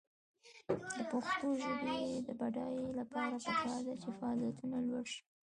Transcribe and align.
د 0.95 0.95
پښتو 1.11 1.47
ژبې 1.63 1.99
د 2.27 2.29
بډاینې 2.39 2.89
لپاره 2.99 3.35
پکار 3.45 3.79
ده 3.87 3.93
چې 4.01 4.09
فعالیتونه 4.17 4.77
لوړ 4.89 5.05
شي. 5.13 5.21